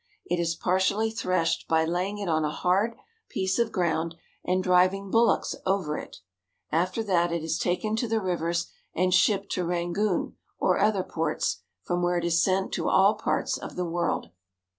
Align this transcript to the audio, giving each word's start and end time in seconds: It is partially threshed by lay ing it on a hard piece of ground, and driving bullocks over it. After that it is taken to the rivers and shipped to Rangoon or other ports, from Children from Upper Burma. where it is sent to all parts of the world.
It 0.25 0.39
is 0.39 0.55
partially 0.55 1.11
threshed 1.11 1.67
by 1.67 1.85
lay 1.85 2.07
ing 2.07 2.17
it 2.17 2.27
on 2.27 2.43
a 2.43 2.49
hard 2.49 2.95
piece 3.29 3.59
of 3.59 3.71
ground, 3.71 4.15
and 4.43 4.63
driving 4.63 5.11
bullocks 5.11 5.53
over 5.63 5.95
it. 5.95 6.17
After 6.71 7.03
that 7.03 7.31
it 7.31 7.43
is 7.43 7.59
taken 7.59 7.95
to 7.97 8.07
the 8.07 8.19
rivers 8.19 8.65
and 8.95 9.13
shipped 9.13 9.51
to 9.51 9.63
Rangoon 9.63 10.37
or 10.57 10.79
other 10.79 11.03
ports, 11.03 11.61
from 11.83 11.97
Children 11.97 11.99
from 11.99 11.99
Upper 11.99 12.01
Burma. 12.01 12.05
where 12.07 12.17
it 12.17 12.25
is 12.25 12.43
sent 12.43 12.73
to 12.73 12.89
all 12.89 13.13
parts 13.13 13.57
of 13.59 13.75
the 13.75 13.85
world. 13.85 14.31